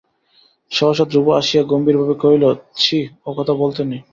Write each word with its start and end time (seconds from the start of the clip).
সহসা 0.71 1.05
ধ্রুব 1.11 1.27
আসিয়া 1.39 1.63
গম্ভীর 1.63 1.95
ভাবে 1.97 2.15
কহিল, 2.21 2.43
ছি, 2.75 2.97
ও 3.25 3.29
কথা 3.37 3.53
বলতে 3.61 3.81
নেই। 3.83 4.01